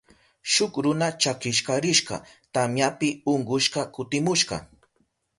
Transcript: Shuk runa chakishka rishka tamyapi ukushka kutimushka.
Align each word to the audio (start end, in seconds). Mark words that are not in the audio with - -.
Shuk 0.51 0.73
runa 0.83 1.07
chakishka 1.21 1.73
rishka 1.83 2.15
tamyapi 2.53 3.09
ukushka 3.33 3.81
kutimushka. 3.93 4.55